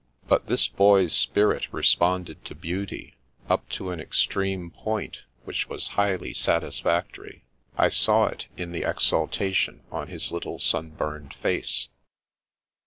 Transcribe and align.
But 0.27 0.47
this 0.47 0.67
boy's 0.67 1.13
spirit 1.13 1.71
responded 1.71 2.43
to 2.45 2.55
beauty, 2.55 3.17
up 3.47 3.69
to 3.69 3.91
an 3.91 3.99
extreme 3.99 4.71
point 4.71 5.19
which 5.43 5.69
was 5.69 5.89
highly 5.89 6.33
satisfactory. 6.33 7.43
I 7.77 7.89
saw 7.89 8.25
it 8.25 8.47
in 8.57 8.71
the 8.71 8.81
exaltation 8.81 9.83
on 9.91 10.07
his 10.07 10.31
little 10.31 10.57
sunburned 10.57 11.35
face. 11.35 11.87